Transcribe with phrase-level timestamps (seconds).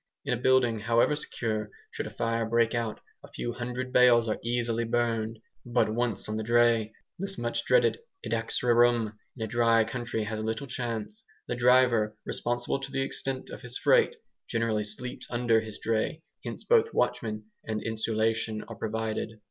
[0.25, 4.39] In a building, however secure, should a fire break out, a few hundred bales are
[4.43, 9.83] easily burned; but once on the dray, this much dreaded "edax rerum" in a dry
[9.83, 11.23] country has little chance.
[11.47, 14.15] The driver, responsible to the extent of his freight,
[14.47, 19.39] generally sleeps under his dray; hence both watchman and insulation are provided.